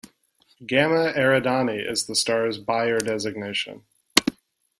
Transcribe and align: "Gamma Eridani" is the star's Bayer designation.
"Gamma 0.65 1.13
Eridani" 1.13 1.77
is 1.87 2.07
the 2.07 2.15
star's 2.15 2.57
Bayer 2.57 2.97
designation. 2.97 3.85